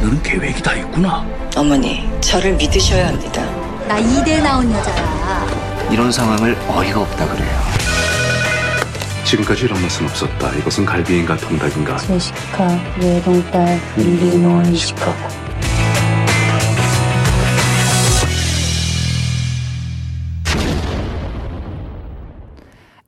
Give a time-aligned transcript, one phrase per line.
[0.00, 1.24] 너는 계획이 다 있구나.
[1.56, 3.42] 어머니, 저를 믿으셔야 합니다.
[3.86, 5.46] 나 이대 나온 여자야.
[5.90, 7.60] 이런 상황을 어이가 없다 그래요.
[9.24, 10.50] 지금까지 이런 맛은 없었다.
[10.54, 11.98] 이것은 갈비인가 통닭인가.
[11.98, 12.66] 제시카,
[13.00, 15.39] 외동딸, 일리노이 시카고.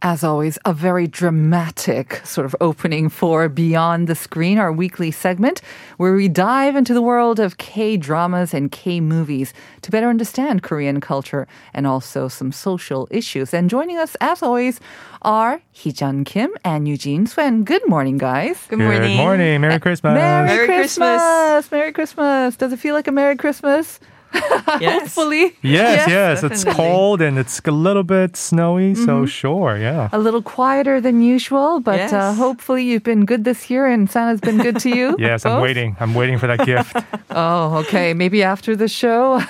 [0.05, 5.61] As always, a very dramatic sort of opening for Beyond the Screen, our weekly segment
[5.97, 10.65] where we dive into the world of K dramas and K movies to better understand
[10.65, 13.55] Korean culture and also some social issues.
[13.55, 14.81] And joining us, as always,
[15.23, 17.63] are Heejun Kim and Eugene Swen.
[17.63, 18.59] Good morning, guys.
[18.67, 19.03] Good morning.
[19.03, 19.61] Good morning.
[19.61, 20.15] Merry Christmas.
[20.15, 21.23] Merry, Merry Christmas.
[21.23, 21.71] Christmas.
[21.71, 22.57] Merry Christmas.
[22.57, 24.01] Does it feel like a Merry Christmas?
[24.81, 25.01] Yes.
[25.03, 25.55] Hopefully.
[25.61, 26.43] Yes, yes.
[26.43, 30.09] It's cold and it's a little bit snowy, so sure, yeah.
[30.13, 34.41] A little quieter than usual, but uh, hopefully you've been good this year and Santa's
[34.41, 35.17] been good to you.
[35.23, 35.95] Yes, I'm waiting.
[36.01, 36.97] I'm waiting for that gift.
[37.35, 38.13] Oh, okay.
[38.15, 39.41] Maybe after the show,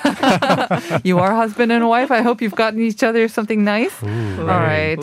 [1.03, 2.11] you are husband and wife.
[2.13, 3.95] I hope you've gotten each other something nice.
[4.03, 4.99] All right.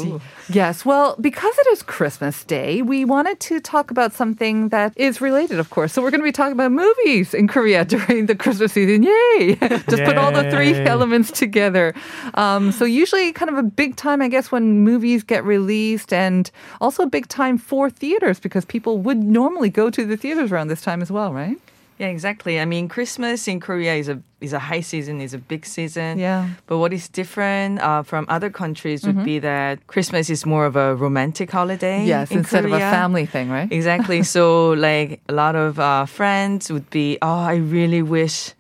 [0.51, 0.83] Yes.
[0.83, 5.59] Well, because it is Christmas Day, we wanted to talk about something that is related,
[5.59, 5.93] of course.
[5.93, 9.03] So we're going to be talking about movies in Korea during the Christmas season.
[9.03, 9.55] Yay!
[9.59, 11.93] Just put all the three elements together.
[12.33, 16.49] Um, so usually, kind of a big time, I guess, when movies get released, and
[16.81, 20.69] also a big time for theaters because people would normally go to the theaters around
[20.69, 21.57] this time as well, right?
[21.99, 22.61] Yeah, exactly.
[22.61, 26.17] I mean, Christmas in Korea is a is a high season, is a big season.
[26.17, 26.47] Yeah.
[26.65, 30.77] But what is different uh, from other countries would be that Christmas is more of
[30.77, 32.05] a romantic holiday.
[32.05, 33.69] Yes, in instead of a family thing, right?
[33.69, 34.23] Exactly.
[34.23, 38.53] so, like a lot of uh, friends would be, oh, I really wish.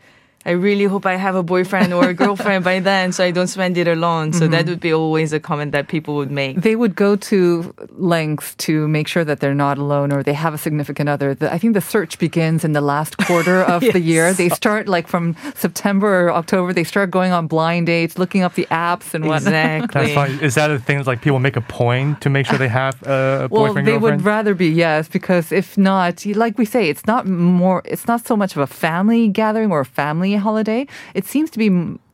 [0.49, 3.45] I really hope I have a boyfriend or a girlfriend by then, so I don't
[3.45, 4.33] spend it alone.
[4.33, 4.69] So that mm-hmm.
[4.71, 6.61] would be always a comment that people would make.
[6.61, 10.55] They would go to lengths to make sure that they're not alone or they have
[10.55, 11.35] a significant other.
[11.35, 14.33] The, I think the search begins in the last quarter of the year.
[14.33, 16.73] They start like from September or October.
[16.73, 19.53] They start going on blind dates, looking up the apps and whatnot.
[19.53, 20.01] Exactly.
[20.01, 20.39] That's fine.
[20.39, 23.47] Is that a thing like people make a point to make sure they have a
[23.51, 24.21] Well, boyfriend they girlfriend?
[24.21, 27.83] would rather be yes, because if not, like we say, it's not more.
[27.85, 30.87] It's not so much of a family gathering or a family holiday.
[31.13, 31.69] It seems to be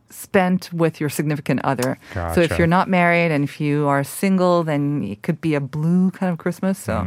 [0.10, 1.98] spent with your significant other.
[2.36, 5.60] So if you're not married and if you are single, then it could be a
[5.60, 6.78] blue kind of Christmas.
[6.80, 7.04] So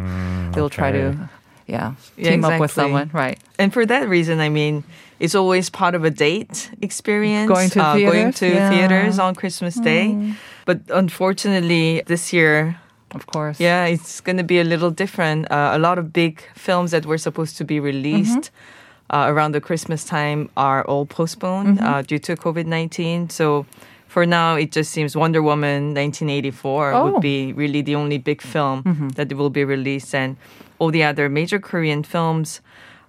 [0.52, 1.18] they'll try to, okay.
[1.66, 3.38] yeah, Yeah, team up with someone, right?
[3.58, 4.84] And for that reason, I mean,
[5.20, 7.48] it's always part of a date experience.
[7.48, 8.38] Going to uh, going theaters?
[8.40, 8.70] to Yeah.
[8.70, 8.74] Mm.
[8.74, 10.34] theaters on Christmas Day.
[10.66, 12.78] But unfortunately, this year,
[13.14, 13.58] Of course.
[13.58, 15.50] yeah, it's going to be a little different.
[15.50, 18.77] Uh, a lot of big films that were supposed to be released Mm-hmm
[19.09, 21.85] uh, around the Christmas time are all postponed Mm-hmm.
[21.85, 23.29] uh, due to COVID 19.
[23.29, 23.65] So
[24.07, 27.05] for now, it just seems Wonder Woman 1984 Oh.
[27.11, 29.09] would be really the only big film Mm-hmm.
[29.17, 30.13] that will be released.
[30.15, 30.37] And
[30.79, 32.61] all the other major Korean films,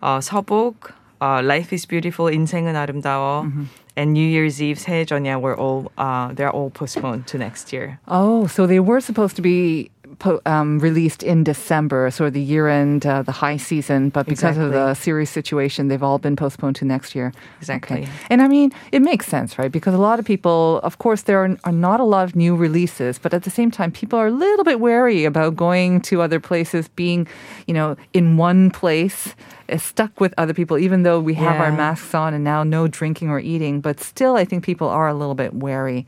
[0.02, 3.64] uh, 서복, uh, Life is Beautiful, 인생은 아름다워, Mm-hmm.
[3.96, 8.00] and New Year's Eve, 새해전야 were all, uh, they're all postponed to next year.
[8.08, 12.41] Oh, so they were supposed to be po- um, released in December, sort of the
[12.41, 16.35] year end, uh, the high season, but because of the serious situation, they've all been
[16.35, 17.33] postponed to next year.
[17.59, 18.03] Exactly.
[18.03, 18.11] Okay.
[18.29, 19.71] And I mean, it makes sense, right?
[19.71, 22.55] Because a lot of people, of course, there are, are not a lot of new
[22.55, 26.21] releases, but at the same time, people are a little bit wary about going to
[26.21, 27.27] other places, being,
[27.65, 29.35] you know, in one place.
[29.77, 33.29] Stuck with other people, even though we have our masks on and now no drinking
[33.29, 36.05] or eating, but still, I think people are a little bit wary.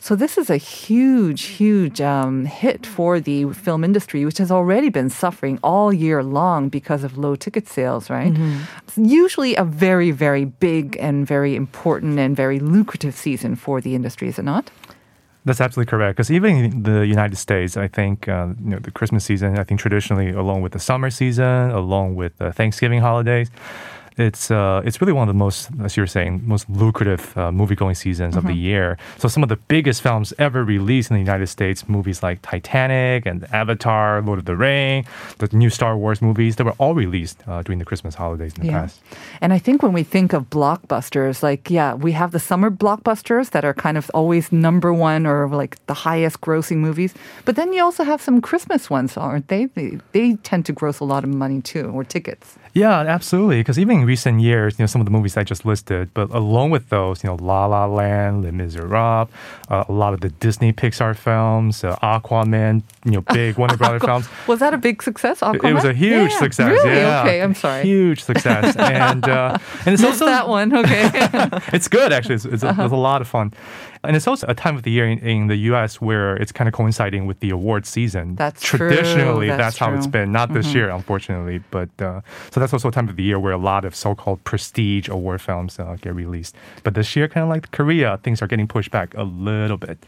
[0.00, 4.88] So this is a huge, huge um, hit for the film industry, which has already
[4.88, 8.32] been suffering all year long because of low ticket sales, right?
[8.88, 13.94] It's usually a very, very big and very important and very lucrative season for the
[13.94, 14.70] industry, is it not?
[15.44, 16.16] That's absolutely correct.
[16.16, 19.58] Because even in the United States, I think uh, you know the Christmas season.
[19.58, 23.50] I think traditionally, along with the summer season, along with the Thanksgiving holidays,
[24.16, 27.50] it's uh, it's really one of the most, as you were saying, most lucrative uh,
[27.52, 28.98] movie going seasons of the year.
[29.18, 33.26] So some of the biggest films ever released in the United States, movies like Titanic
[33.26, 35.06] and Avatar, Lord of the Ring,
[35.38, 38.66] the new Star Wars movies, they were all released uh, during the Christmas holidays in
[38.66, 39.00] the past.
[39.40, 43.50] And I think when we think of blockbusters, like, yeah, we have the summer blockbusters
[43.50, 47.14] that are kind of always number one or like the highest grossing movies.
[47.44, 49.66] But then you also have some Christmas ones, aren't they?
[49.66, 52.58] They, they tend to gross a lot of money too, or tickets.
[52.74, 53.60] Yeah, absolutely.
[53.60, 56.30] Because even in recent years, you know, some of the movies I just listed, but
[56.30, 59.28] along with those, you know, La La Land, Les Miserables,
[59.68, 64.00] uh, a lot of the Disney Pixar films, uh, Aquaman, you know, big Warner Brother
[64.08, 64.26] films.
[64.46, 65.42] Was that a big success?
[65.42, 65.74] It- It Aquaman?
[65.74, 66.38] was a huge Yeah.
[66.38, 66.68] success.
[66.70, 66.96] Really?
[66.96, 67.20] Yeah.
[67.22, 67.82] Okay, I'm sorry.
[67.82, 70.74] Huge success, and uh, and it's Missed also that one.
[70.74, 71.10] Okay.
[71.76, 72.36] it's good actually.
[72.36, 73.52] It's, it's, a, it's a lot of fun,
[74.04, 76.00] And it's also a time of the year in, in the U.S.
[76.00, 78.34] where it's kind of coinciding with the award season.
[78.34, 78.78] That's true.
[78.78, 80.10] traditionally That's that's, how it's true.
[80.10, 80.10] Mm-hmm.
[80.10, 80.32] been.
[80.32, 82.20] Not this year, unfortunately, but uh,
[82.50, 85.40] so that's also a time of the year where a lot of so-called prestige award
[85.40, 86.56] films uh, get released.
[86.82, 90.04] But this year, kind of like Korea, things are getting pushed back a little bit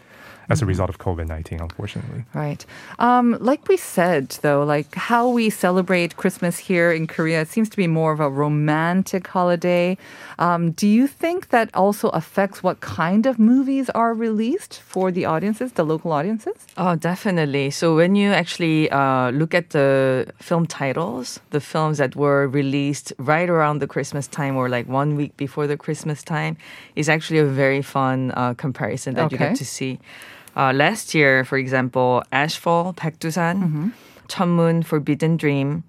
[0.48, 0.64] as Mm-hmm.
[0.64, 1.60] a result of COVID nineteen.
[1.60, 2.24] Unfortunately.
[2.34, 2.64] Right.
[2.98, 7.68] Um, like we said, though, like how we celebrate Christmas here in Korea, it seems
[7.70, 9.96] to be more of a romantic holiday.
[10.38, 15.24] Um, do you think that also affects what kind of movies are released for the
[15.24, 16.54] audiences, the local audiences?
[16.76, 17.70] Oh, definitely.
[17.70, 23.12] So when you actually uh, look at the film titles, the films that were released
[23.18, 26.56] right around the Christmas time or like one week before the Christmas time,
[26.96, 29.48] is actually a very fun uh, comparison that you Okay.
[29.48, 29.98] get to see.
[30.56, 33.92] Uh, last year, for example, Ashfall, Baekdusan,
[34.28, 35.82] Cheonmun, Forbidden Dream,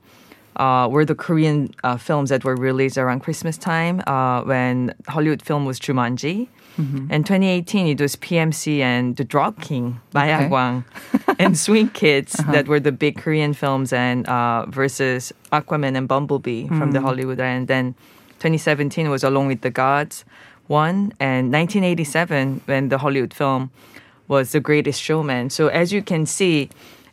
[0.55, 5.41] uh, were the Korean uh, films that were released around Christmas time uh, when Hollywood
[5.41, 6.47] film was Jumanji.
[6.77, 10.27] In 2018, it was PMC and The Drug King, Okay.
[10.27, 10.83] Mayagwang,
[11.39, 16.67] and Swing Kids that were the big Korean films and uh, versus Aquaman and Bumblebee
[16.67, 17.39] from the Hollywood.
[17.39, 17.93] And then
[18.39, 20.25] 2017 was Along with the Gods,
[20.67, 23.71] one, and 1987 when the Hollywood film
[24.27, 25.49] was The Greatest Showman.
[25.49, 26.69] So as you can see,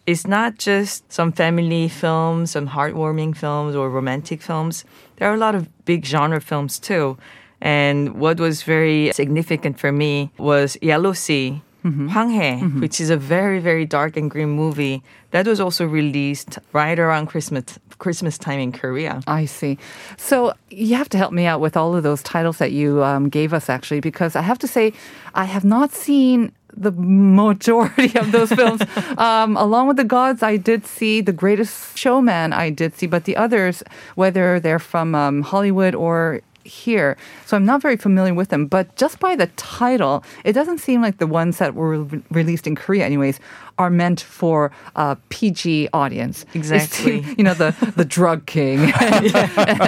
[0.06, 4.84] it's not just some family films, some heartwarming films, or romantic films.
[5.16, 7.16] There are a lot of big genre films too.
[7.60, 13.58] And what was very significant for me was Yellow Sea, Hwanghae, which is a very,
[13.58, 18.72] very dark and grim movie that was also released right around Christmas Christmas time in
[18.72, 19.22] Korea.
[19.28, 19.78] I see.
[20.16, 23.28] So you have to help me out with all of those titles that you um,
[23.28, 24.92] gave us, actually, because I have to say,
[25.34, 28.82] I have not seen the majority of those films.
[29.18, 32.52] um, along with the gods, I did see The Greatest Showman.
[32.52, 33.82] I did see, but the others,
[34.14, 38.66] whether they're from um, Hollywood or here, so I'm not very familiar with them.
[38.66, 42.66] But just by the title, it doesn't seem like the ones that were re- released
[42.66, 43.40] in Korea, anyways,
[43.82, 46.46] are meant for a PG audience.
[46.54, 47.20] Exactly.
[47.38, 48.78] you know the the drug king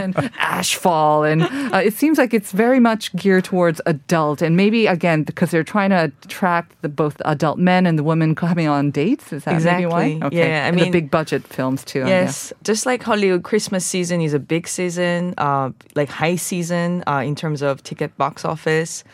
[0.03, 0.15] and,
[0.59, 1.43] ashfall and
[1.75, 5.71] uh, it seems like it's very much geared towards adult and maybe again because they're
[5.77, 9.63] trying to attract the both adult men and the women coming on dates is that
[9.63, 10.39] maybe why Exactly.
[10.39, 12.05] Yeah, I and the mean- big budget films too.
[12.07, 17.23] Yes, just like Hollywood, Christmas season is a big season, uh, like high season uh,
[17.25, 19.05] in terms of ticket box office.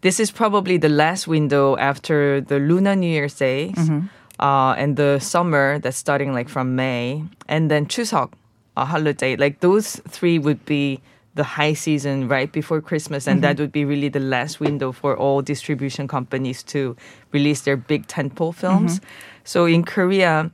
[0.00, 3.74] This is probably the last window after the Lunar New Year's Days
[4.38, 8.32] uh, and the summer that's starting like from May, and then Chuseok
[8.78, 9.36] a holiday.
[9.36, 11.00] Like those three would be
[11.34, 13.42] the high season right before Christmas, and mm-hmm.
[13.42, 16.96] that would be really the last window for all distribution companies to
[17.32, 18.98] release their big tentpole films.
[18.98, 19.08] Mm-hmm.
[19.44, 20.50] So in Korea,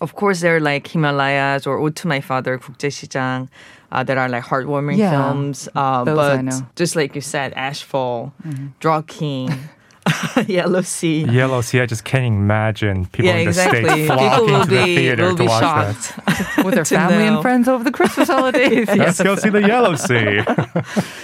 [0.00, 3.48] of course, there are like Himalayas or Ode to My Father, 국제시장,
[3.92, 5.68] uh, that are like heartwarming yeah, films.
[5.74, 6.42] Uh, but
[6.76, 8.66] just like you said, Ashfall, mm-hmm.
[8.80, 9.50] Drug King.
[10.46, 11.24] Yellow Sea.
[11.24, 13.80] Yellow Sea, I just can't imagine people Yeah, in the exactly.
[13.84, 15.94] States People flocking will to the be theater will to be watch that.
[16.26, 16.64] shocked.
[16.64, 17.34] with their family know.
[17.34, 20.42] and friends over the Christmas holidays Let's go see the Yellow Sea.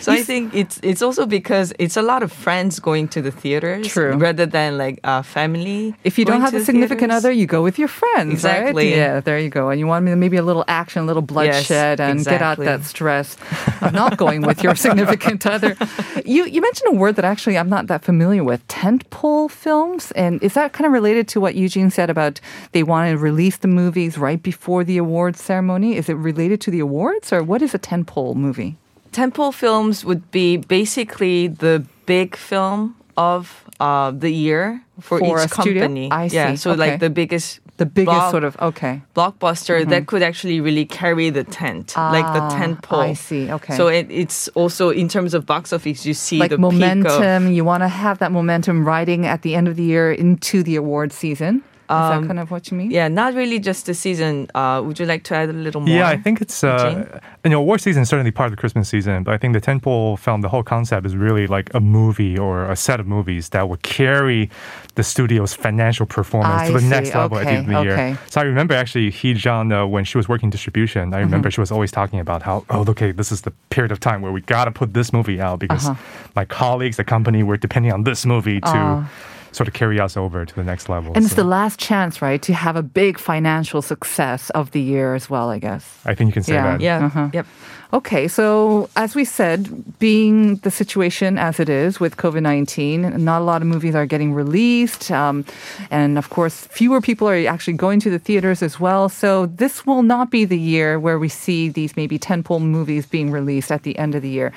[0.01, 3.31] So I think it's it's also because it's a lot of friends going to the
[3.31, 4.15] theaters True.
[4.17, 5.95] rather than like uh, family.
[6.05, 7.25] if you don't have a significant theaters.
[7.25, 8.89] other, you go with your friends, Exactly.
[8.91, 8.97] right?
[8.97, 9.71] Yeah, there you go.
[9.71, 13.37] And you want maybe a little action, a little bloodshed, and get out that stress
[13.83, 15.77] of not going with your significant other.
[16.25, 20.11] You you mentioned a word that actually I'm not that familiar with: tentpole films.
[20.13, 22.41] And is that kind of related to what Eugene said about
[22.73, 25.97] they want to release the movies right before the awards ceremony?
[25.97, 28.77] Is it related to the awards, or what is a tentpole movie?
[29.13, 35.45] Tentpole films would be basically the big film of uh, the year for, For a
[35.45, 35.83] each studio?
[35.83, 36.11] company.
[36.11, 36.57] I Yeah, see.
[36.57, 36.79] so Okay.
[36.91, 39.01] like the biggest, The biggest block- sort of okay.
[39.17, 43.01] blockbuster that could actually really carry the tent, like the Ah, tent pole.
[43.01, 43.51] I see.
[43.51, 43.75] Okay.
[43.75, 46.73] So it, it's also in terms of box office, you see like the peak of
[46.75, 47.51] momentum.
[47.57, 50.77] You want to have that momentum riding at the end of the year into the
[50.77, 51.63] award season.
[51.91, 52.87] Is that kind of what you mean?
[52.89, 54.47] Um, Yeah, not really just the season.
[54.55, 55.97] Uh, would you like to add a little more?
[55.97, 56.99] Yeah, I think it's Eugene?
[57.03, 59.55] uh, you know award season is certainly part of the Christmas season, but I think
[59.55, 63.07] the tentpole film, the whole concept is really like a movie or a set of
[63.07, 64.51] movies that would carry
[64.95, 66.89] the studio's financial performance I to the see.
[66.89, 68.09] next level at the end of the Okay, okay.
[68.11, 68.19] year.
[68.29, 71.55] So I remember actually Heejun uh, when she was working distribution, I remember Mm-hmm.
[71.55, 74.33] she was always talking about how oh okay this is the period of time where
[74.33, 76.31] we gotta put this movie out because Uh-huh.
[76.37, 78.69] my colleagues, the company, were depending on this movie to.
[78.69, 79.09] Ah.
[79.53, 81.13] Sort of carry us over to the next level.
[81.15, 85.15] And it's the last chance, right, to have a big financial success of the year
[85.15, 85.99] as well, I guess.
[86.05, 86.71] I think you can say Yeah.
[86.71, 86.81] that.
[86.81, 87.07] Yeah.
[87.07, 87.29] Uh-huh.
[87.33, 87.47] Yep.
[87.93, 93.43] Okay, so as we said, being the situation as it is with COVID 19, not
[93.43, 95.11] a lot of movies are getting released.
[95.11, 95.45] Um,
[95.91, 99.09] and of course, fewer people are actually going to the theaters as well.
[99.09, 103.07] So this will not be the year where we see these maybe ten tentpole movies
[103.07, 104.53] being released at the end of the year.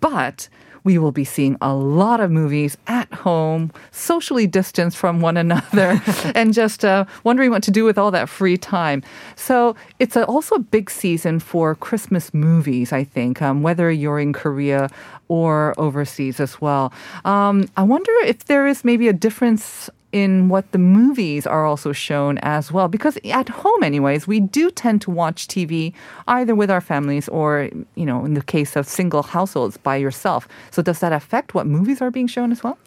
[0.00, 0.48] But
[0.84, 6.00] we will be seeing a lot of movies at home, socially distanced from one another,
[6.34, 9.02] and just uh, wondering what to do with all that free time.
[9.36, 14.18] So it's a, also a big season for Christmas movies, I think, um, whether you're
[14.18, 14.88] in Korea
[15.28, 16.92] or overseas as well.
[17.24, 21.92] Um, I wonder if there is maybe a difference in what the movies are also
[21.92, 22.88] shown as well.
[22.88, 25.92] Because at home, anyways, we do tend to watch TV
[26.26, 30.48] either with our families or, you know, in the case of single households by yourself.
[30.70, 32.78] So does that affect what movies are being shown as well?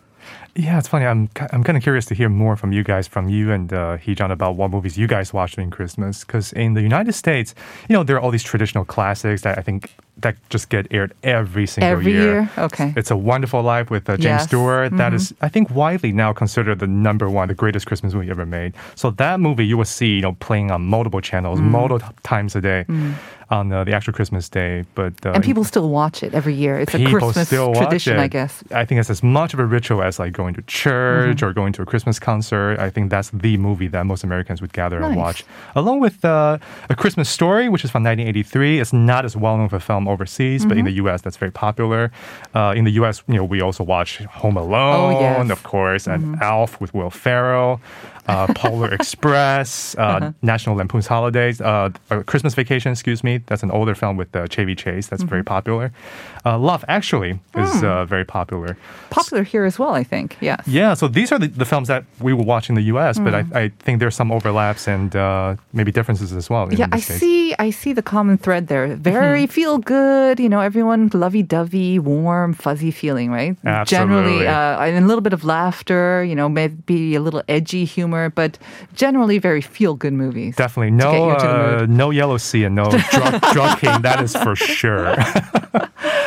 [0.55, 1.05] Yeah, it's funny.
[1.05, 3.97] I'm I'm kind of curious to hear more from you guys, from you and uh,
[3.97, 6.25] Heejun, about what movies you guys watch during Christmas.
[6.25, 7.55] Because in the United States,
[7.87, 11.13] you know, there are all these traditional classics that I think that just get aired
[11.23, 12.49] every single Every year?
[12.57, 12.93] Okay.
[12.97, 14.41] It's a Wonderful Life with uh, James Yes.
[14.41, 14.47] Mm-hmm.
[14.49, 14.97] Stewart.
[14.97, 18.45] That is, I think, widely now considered the number one, the greatest Christmas movie ever
[18.45, 18.73] made.
[18.95, 21.71] So that movie you will see, you know, playing on multiple channels, Mm.
[21.71, 22.85] multiple times a day
[23.49, 24.83] on uh, the actual Christmas day.
[24.95, 26.79] But uh, And people still watch it every year.
[26.79, 28.19] It's a Christmas tradition, it.
[28.19, 28.63] I guess.
[28.71, 31.45] I think it's as much of a ritual as like going to church Mm-hmm.
[31.45, 32.73] or going to a Christmas concert.
[32.87, 35.39] I think that's the movie that most Americans would gather and watch.
[35.81, 36.57] Along with uh,
[36.89, 38.79] A Christmas Story, which is from 1983.
[38.81, 40.85] It's not as well known for film overseas, but in Mm-hmm.
[40.85, 42.11] the U.S., that's very popular.
[42.57, 45.37] Uh, in the U.S., you know, we also watch Home Alone, Oh, yes.
[45.41, 45.51] Mm-hmm.
[45.51, 47.79] of course, and Elf with Will Ferrell.
[48.31, 50.31] Uh, Polar Express, uh, Uh-huh.
[50.41, 51.89] National Lampoon's Holidays, uh,
[52.25, 53.33] Christmas Vacation, excuse me.
[53.47, 55.07] That's an older film with uh, Chevy Chase.
[55.07, 55.55] That's very Mm-hmm.
[55.55, 55.91] popular.
[56.45, 58.77] Uh, Love Actually is uh, very popular.
[59.09, 60.37] Popular here as well, I think.
[60.41, 60.61] Yes.
[60.67, 63.33] Yeah, so these are the, the films that we will watch in the U.S., but
[63.33, 63.55] Mm.
[63.55, 66.63] I, I think there's some overlaps and uh, maybe differences as well.
[66.73, 67.19] Yeah, I States.
[67.51, 67.55] See.
[67.59, 68.95] I see the common thread there.
[68.95, 70.39] Very feel good.
[70.39, 73.57] You know, everyone lovey-dovey, warm, fuzzy feeling, right?
[73.85, 74.47] Generally, Absolutely.
[74.47, 76.23] uh, and a little bit of laughter.
[76.23, 78.57] You know, maybe a little edgy humor, but
[78.93, 80.55] generally very feel-good movies.
[80.55, 84.01] Definitely no, you into the uh, no yellow sea and no drug, drug king.
[84.01, 85.15] That is for sure.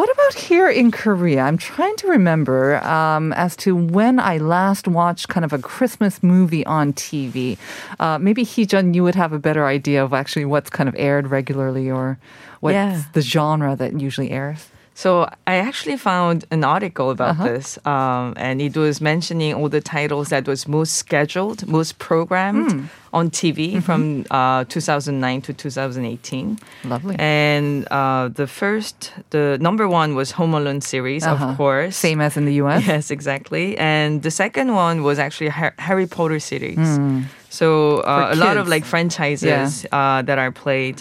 [0.00, 1.42] What about here in Korea?
[1.42, 6.22] I'm trying to remember um, as to when I last watched kind of a Christmas
[6.22, 7.58] movie on TV.
[7.98, 11.26] Uh, maybe Heejun, you would have a better idea of actually what's kind of aired
[11.26, 12.18] regularly or
[12.60, 13.02] what's Yeah.
[13.12, 14.70] the genre that usually airs.
[15.02, 15.08] So
[15.46, 17.48] I actually found an article about Uh-huh.
[17.52, 22.70] this, um, and it was mentioning all the titles that was most scheduled, most programmed
[22.72, 22.84] Hmm.
[23.18, 23.80] on TV Mm-hmm.
[23.86, 26.58] from uh, 2009 to 2018.
[26.84, 27.16] Lovely.
[27.18, 28.98] And uh, the first,
[29.30, 31.48] the number one was Home Alone series, Uh-huh.
[31.50, 31.96] of course.
[31.96, 32.82] Same as in the US.
[32.86, 33.66] Yes, exactly.
[33.78, 35.50] And the second one was actually
[35.88, 36.76] Harry Potter series.
[36.98, 37.20] Hmm.
[37.48, 37.66] So
[38.04, 40.96] uh, a lot of like franchises uh, that are played.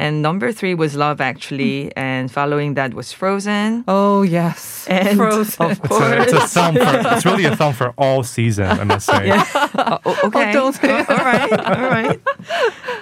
[0.00, 1.98] And number three was Love Actually, hmm.
[1.98, 3.84] and following that was Frozen.
[3.86, 5.66] Oh yes, And Frozen.
[5.66, 8.78] of It's a, course, it's a film for, it's really a film for all seasons,
[8.80, 9.28] I must say.
[9.92, 10.50] Oh, oh, okay.
[10.50, 12.20] Oh, don't all right, all right.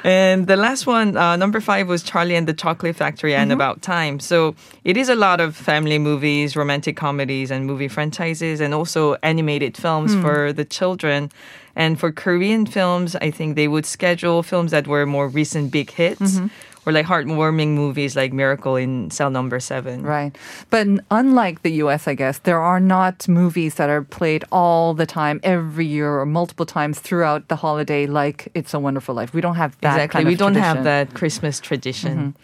[0.04, 3.60] And the last one, uh, number five, was Charlie and the Chocolate Factory and mm-hmm.
[3.60, 4.18] About Time.
[4.20, 9.14] So it is a lot of family movies, romantic comedies, and movie franchises, and also
[9.22, 10.22] animated films hmm.
[10.22, 11.30] for the children.
[11.78, 15.90] And for Korean films, I think they would schedule films that were more recent big
[15.90, 16.20] hits.
[16.20, 16.46] Mm-hmm.
[16.86, 20.02] Or like heartwarming movies like Miracle in Cell Number Seven.
[20.02, 20.36] Right.
[20.70, 25.06] But unlike the US, I guess, there are not movies that are played all the
[25.06, 29.34] time, every year, or multiple times throughout the holiday, like It's a Wonderful Life.
[29.34, 29.96] We don't have that.
[29.96, 30.18] Exactly.
[30.18, 32.34] Kind of we don't have that Christmas tradition.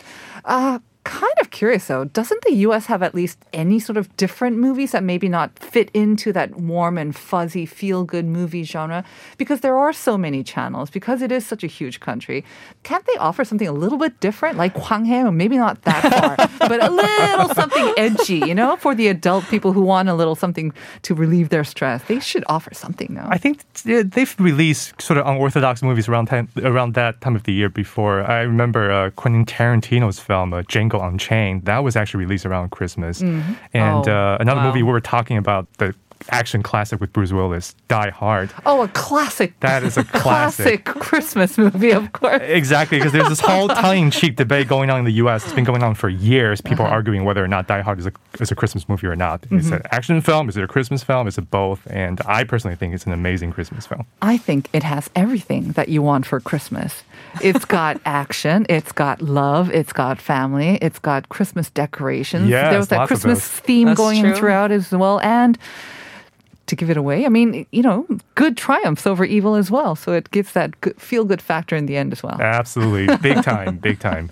[0.44, 2.04] Uh, kind of curious though.
[2.04, 5.90] Doesn't the US have at least any sort of different movies that maybe not fit
[5.94, 9.04] into that warm and fuzzy feel good movie genre?
[9.38, 12.44] Because there are so many channels, because it is such a huge country.
[12.82, 14.56] Can't they offer something a little bit different?
[14.58, 16.36] Like Hwanghae, maybe not that far,
[16.68, 20.34] but a little something edgy, you know, for the adult people who want a little
[20.34, 22.02] something to relieve their stress.
[22.04, 23.28] They should offer something now.
[23.30, 27.52] I think they've released sort of unorthodox movies around time, around that time of the
[27.52, 28.22] year before.
[28.22, 31.64] I remember uh, Quentin Tarantino's film uh, Django Unchained.
[31.64, 33.20] That was actually released around Christmas.
[33.20, 34.66] And Oh, uh, another wow.
[34.68, 35.94] movie we were talking about the
[36.30, 38.50] action classic with Bruce Willis, Die Hard.
[38.66, 39.58] oh, a classic.
[39.60, 40.84] That is a classic.
[40.84, 42.40] Classic Christmas movie, of course.
[42.42, 45.44] Exactly, because there's this whole tongue-in-cheek debate going on in the U.S.
[45.44, 46.60] It's been going on for years.
[46.60, 46.92] People Uh-huh.
[46.92, 49.44] are arguing whether or not Die Hard is a, is a Christmas movie or not.
[49.50, 49.74] Is Mm-hmm.
[49.74, 50.48] it an action film?
[50.48, 51.26] Is it a Christmas film?
[51.28, 51.86] Is it both?
[51.90, 54.06] And I personally think it's an amazing Christmas film.
[54.22, 57.02] I think it has everything that you want for Christmas.
[57.42, 62.48] It's got action, it's got love, it's got family, it's got Christmas decorations.
[62.48, 64.34] Yes, there was that Christmas theme That's going true.
[64.36, 65.20] throughout as well.
[65.20, 65.58] And
[66.74, 69.96] to give it away, I mean, you know, good triumphs over evil as well.
[69.96, 72.40] So it gives that feel good factor in the end as well.
[72.40, 74.30] Absolutely, big time, big time.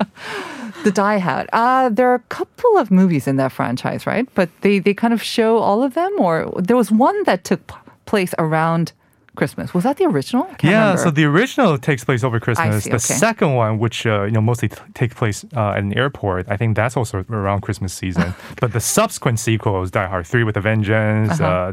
[0.84, 1.48] The Die Hard.
[1.52, 4.28] Uh, there are a couple of movies in that franchise, right?
[4.34, 7.64] But they, they kind of show all of them, or there was one that took
[7.66, 8.92] p- place around
[9.36, 9.72] Christmas.
[9.72, 10.46] Was that the original?
[10.62, 11.02] Yeah, remember.
[11.02, 12.84] so the original takes place over Christmas.
[12.84, 13.14] see, the okay.
[13.14, 16.56] second one, which uh, you know mostly t- takes place uh, at an airport, I
[16.56, 18.34] think that's also around Christmas season.
[18.60, 21.40] but the subsequent sequel sequels, Die Hard Three with a Vengeance.
[21.40, 21.44] Uh-huh.
[21.44, 21.72] uh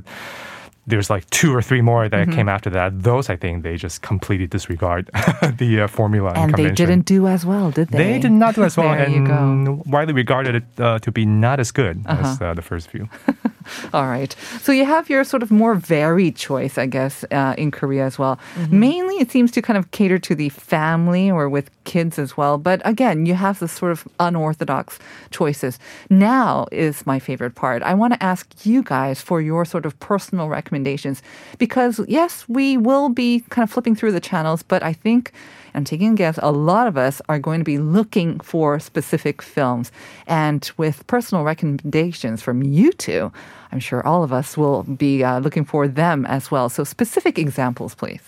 [0.90, 2.36] there's like two or three more that Mm-hmm.
[2.38, 2.90] came after that.
[3.04, 5.10] Those, I think, they just completely disregard
[5.58, 7.98] the uh, formula and, and they didn't do as well, did they?
[7.98, 11.72] They did not do as well, and widely regarded it uh, to be not as
[11.72, 12.22] good Uh-huh.
[12.28, 13.08] as uh, the first few.
[13.94, 14.36] All right.
[14.62, 18.18] So you have your sort of more varied choice, I guess, uh, in Korea as
[18.20, 18.40] well.
[18.70, 22.58] Mainly, it seems to kind of cater to the family or with kids as well.
[22.58, 25.00] But again, you have this sort of unorthodox
[25.32, 25.80] choices.
[26.10, 27.82] Now is my favorite part.
[27.84, 31.22] I want to ask you guys for your sort of personal recommendations
[31.58, 35.32] because, yes, we will be kind of flipping through the channels, but I think.
[35.76, 39.40] I'm taking a guess, a lot of us are going to be looking for specific
[39.40, 39.92] films.
[40.26, 43.32] And with personal recommendations from you two,
[43.72, 46.70] I'm sure all of us will be uh, looking for them as well.
[46.70, 48.22] So, specific examples, please.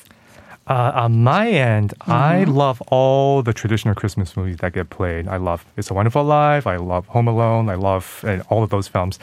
[0.72, 2.52] Uh, on my end, I Mm-hmm.
[2.64, 5.24] love all the traditional Christmas movies that get played.
[5.28, 6.66] I love It's a Wonderful Life.
[6.76, 7.66] I love Home Alone.
[7.76, 9.20] I love uh, all of those films.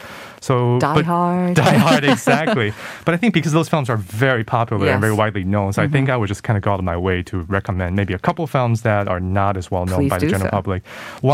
[0.47, 1.55] So Die Hard.
[1.55, 2.69] Die Hard, exactly.
[3.05, 4.93] but I think because those films are very popular and Yes.
[4.93, 5.01] Mm-hmm.
[5.07, 6.97] very widely known, so I think I would just kind of go out of my
[7.07, 10.19] way to recommend maybe a couple films that are not as well known Please by
[10.19, 10.57] the general so.
[10.59, 10.81] public.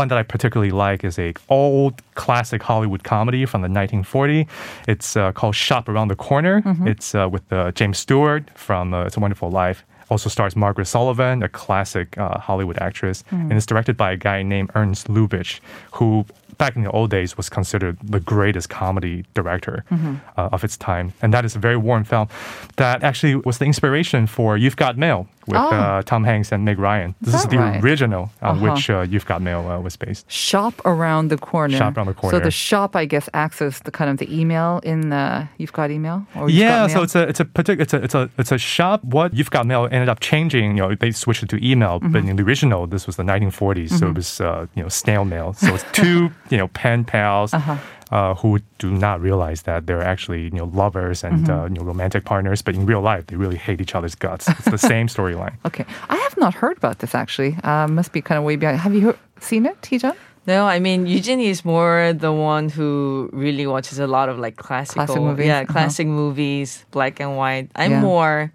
[0.00, 4.46] One that I particularly like is a old classic Hollywood comedy from the 1940.
[4.88, 6.62] It's uh, called Shop Around the Corner.
[6.62, 6.88] Mm-hmm.
[6.92, 9.84] It's uh, with uh, James Stewart from uh, It's a Wonderful Life.
[10.08, 13.40] Also stars Margaret Sullavan, a classic uh, Hollywood actress, Hmm.
[13.50, 15.58] and it's directed by a guy named Ernst Lubitsch,
[15.92, 16.24] who
[16.58, 20.14] back in the old days was considered the greatest comedy director Mm-hmm.
[20.38, 21.12] uh, of its time.
[21.22, 22.28] And that is a very warm film
[22.76, 25.68] that actually was the inspiration for You've Got Mail with Oh.
[25.70, 27.14] uh, Tom Hanks and Meg Ryan.
[27.20, 27.82] This is that the right?
[27.82, 28.72] original on Uh-huh.
[28.74, 30.30] which uh, You've Got Mail uh, was based.
[30.30, 31.76] Shop around the corner.
[31.76, 32.36] Shop around the corner.
[32.38, 35.72] So the shop, I guess, acts as the kind of the email in the You've
[35.72, 36.26] Got Email?
[36.34, 38.52] Or You've yeah, Got so it's a it's a particular it's a it's a it's
[38.52, 39.04] a shop.
[39.04, 40.76] What you've got mail ended up changing.
[40.76, 42.28] You know, they switched it to email, but Mm-hmm.
[42.30, 45.52] in the original, this was the 1940s, so it was uh, you know snail mail.
[45.54, 47.52] So it's two you know pen pals.
[47.54, 47.76] Uh-huh.
[48.12, 51.50] Uh, who do not realize that they're actually you know lovers and Mm-hmm.
[51.52, 54.46] uh, you know romantic partners, but in real life they really hate each other's guts.
[54.48, 55.54] It's the same storyline.
[55.66, 55.84] Okay.
[56.08, 57.56] I have not heard about this actually.
[57.64, 58.78] Uh, must be kind of way behind.
[58.78, 60.14] Have you heard, seen it, Heejun?
[60.46, 64.54] No, I mean Eugene is more the one who really watches a lot of like
[64.54, 65.72] classical, Classic movies, yeah, uh-huh.
[65.72, 67.66] classic movies, black and white.
[67.74, 68.00] I'm Yeah.
[68.10, 68.52] more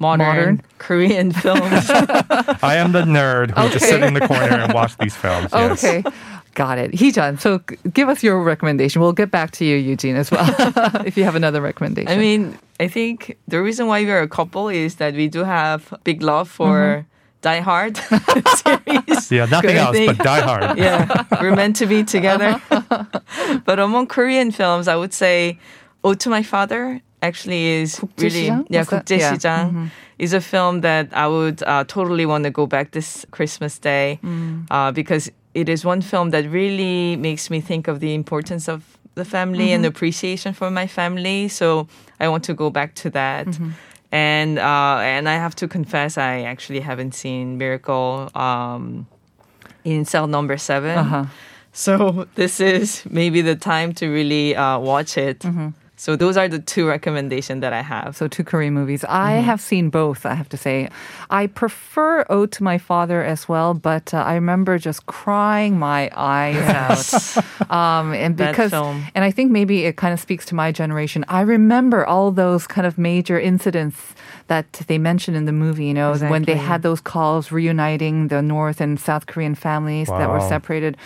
[0.00, 0.62] modern, Modern?
[0.78, 1.90] Korean films.
[1.90, 3.86] I am the nerd who just Okay.
[3.92, 5.50] sit in the corner and watch these films.
[5.52, 5.84] Yes.
[5.84, 6.02] Okay.
[6.54, 6.90] Got it.
[6.92, 7.58] Heejun, so
[7.92, 9.00] give us your recommendation.
[9.00, 10.44] We'll get back to you, Eugene, as well,
[11.06, 12.10] if you have another recommendation.
[12.10, 15.94] I mean, I think the reason why we're a couple is that we do have
[16.02, 17.08] big love for mm-hmm.
[17.42, 17.96] Die Hard
[18.58, 19.30] series.
[19.30, 20.06] Yeah, nothing Good else thing.
[20.08, 20.78] but Die Hard.
[20.78, 22.60] yeah, we're meant to be together.
[22.70, 23.04] Uh-huh.
[23.64, 25.60] but among Korean films, I would say
[26.02, 28.65] "Ode to My Father" actually is really 국제시장?
[28.69, 29.31] yeah, Was that- yeah.
[29.33, 29.89] 국제시장
[30.19, 34.19] is a film that I would uh, totally want to go back this Christmas day
[34.69, 38.83] uh, because it is one film that really makes me think of the importance of
[39.15, 41.47] the family and appreciation for my family.
[41.47, 41.87] So
[42.19, 43.47] I want to go back to that.
[44.11, 49.07] And uh, and I have to confess, I actually haven't seen Miracle um,
[49.83, 51.25] in cell number 7 Uh-huh.
[51.73, 55.41] So this is maybe the time to really uh, watch it.
[55.98, 58.16] So those are the two recommendations that I have.
[58.16, 59.04] So two Korean movies.
[59.08, 60.88] I have seen both, I have to say.
[61.28, 66.08] I prefer Ode to My Father as well, but uh, I remember just crying my
[66.14, 66.56] eyes
[67.36, 67.70] out.
[67.70, 69.02] um, and because, film.
[69.16, 71.24] and I think maybe it kind of speaks to my generation.
[71.28, 74.14] I remember all those kind of major incidents
[74.46, 78.40] that they mentioned in the movie, you know, when they had those calls reuniting the
[78.40, 80.96] North and South Korean families that were separated.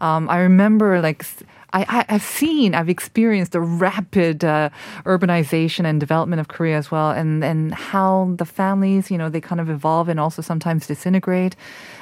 [0.00, 4.70] Um, I remember like s- I, have seen, I've experienced the rapid uh,
[5.04, 9.40] urbanization and development of Korea as well, and and how the families, you know, they
[9.40, 11.56] kind of evolve and also sometimes disintegrate.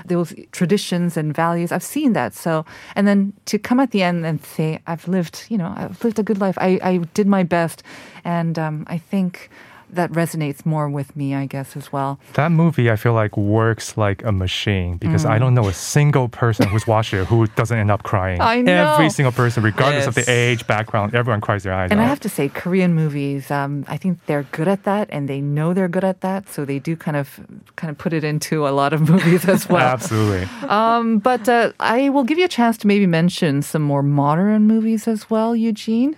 [0.07, 2.35] Those traditions and values, I've seen that.
[2.35, 6.03] So, and then to come at the end and say, I've lived, you know, I've
[6.03, 6.57] lived a good life.
[6.59, 7.83] I, I did my best,
[8.25, 9.51] and um, I think
[9.91, 12.19] that resonates more with me, I guess, as well.
[12.35, 15.31] That movie, I feel like, works like a machine because Mm.
[15.31, 18.41] I don't know a single person who's watched it who doesn't end up crying.
[18.41, 18.95] I know.
[18.95, 22.21] Every single person, regardless of the age, background, everyone cries their eyes And I have
[22.21, 25.89] to say, Korean movies, um, I think they're good at that, and they know they're
[25.89, 27.41] good at that, so they do kind of
[27.77, 29.87] kind of put it into a lot of movies as well.
[29.87, 30.47] Absolutely.
[30.69, 34.67] Um, but uh, I will give you a chance to maybe mention some more modern
[34.67, 36.17] movies as well, Eugene.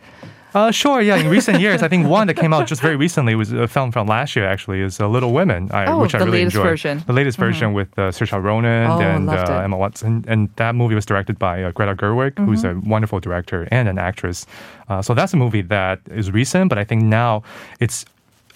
[0.53, 1.17] Uh, sure, yeah.
[1.17, 3.93] In recent years, I think one that came out just very recently was a film
[3.93, 6.65] from last year, actually, is uh, Little Women, I, Oh, which I really enjoyed.
[6.65, 6.99] version.
[6.99, 7.07] Mm-hmm.
[7.07, 9.61] The latest version with uh, Saoirse Ronan Oh, and uh.
[9.65, 10.25] Emma Watson.
[10.27, 12.91] And that movie was directed by uh, Greta Gerwig, who's a Mm-hmm.
[12.91, 14.47] wonderful director and an actress.
[14.89, 17.43] Uh, so that's a movie that is recent, but I think now
[17.81, 18.05] it's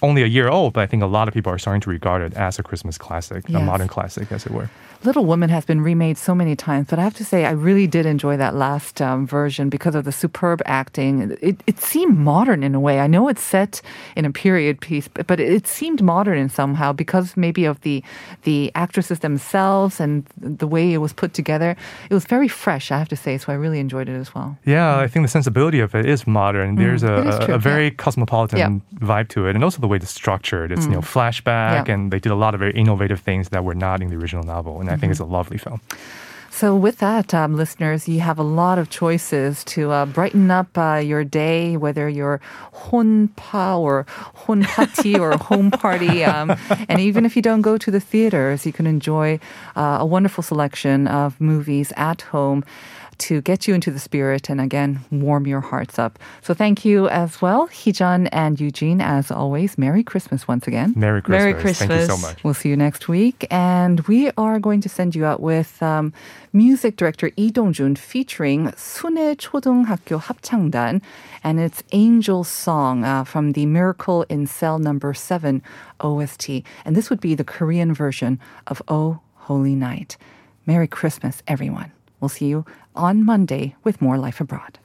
[0.03, 2.21] only a year old, but I think a lot of people are starting to regard
[2.23, 4.69] it as a Christmas classic, a modern classic, as it were.
[5.05, 7.87] Little Women has been remade so many times, but I have to say I really
[7.87, 11.37] did enjoy that last um, version because of the superb acting.
[11.43, 13.01] It, it seemed modern in a way.
[13.01, 13.83] I know it's set
[14.17, 18.03] in a period piece, but, but it seemed modern in somehow because maybe of the
[18.45, 21.77] the actresses themselves and the way it was put together.
[22.09, 23.37] It was very fresh, I have to say.
[23.38, 24.57] So I really enjoyed it as well.
[24.64, 26.77] Yeah, I think the sensibility of it is modern.
[26.77, 27.45] There's a, Mm.
[27.47, 27.90] True, a, a very yeah.
[28.05, 28.69] cosmopolitan Yeah.
[28.69, 28.81] Mm.
[29.01, 30.73] vibe to it, and also the way it's structured.
[30.73, 31.95] It's you know flashback, Yeah.
[31.95, 34.45] and they did a lot of very innovative things that were not in the original
[34.45, 35.33] novel, and I think it's mm-hmm.
[35.33, 35.81] a lovely film.
[36.55, 40.79] So, with that, um, listeners, you have a lot of choices to uh, brighten up
[40.79, 42.41] uh, your day, whether you're
[42.73, 44.07] honpa or
[44.47, 46.23] honpati or home party.
[46.35, 46.57] Um,
[46.89, 49.41] and even if you don't go to the theaters, you can enjoy
[49.75, 52.65] uh, a wonderful selection of movies at home
[53.25, 56.19] to get you into the spirit and again, warm your hearts up.
[56.43, 59.79] So thank you as well, Heejun and Eugene, as always.
[59.79, 60.93] Merry Christmas once again.
[60.95, 61.41] Merry Christmas.
[61.41, 61.89] Merry Christmas.
[61.89, 62.45] Thank you so much.
[62.45, 63.47] We'll see you next week.
[63.51, 66.13] And we are going to send you out with um,
[66.53, 71.01] music director Lee Dong-jun featuring Sune Chodong Hakyo 합창단
[71.43, 75.63] and it's Angel Song uh, from the Miracle in Cell number 7
[76.01, 76.63] OST.
[76.85, 80.17] And this would be the Korean version of Oh Holy Night.
[80.67, 81.93] Merry Christmas, everyone.
[82.21, 84.79] We'll see you on Monday with more Life Abroad.